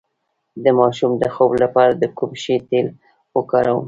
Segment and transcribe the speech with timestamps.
[0.63, 2.87] د ماشوم د خوب لپاره د کوم شي تېل
[3.37, 3.79] وکاروم؟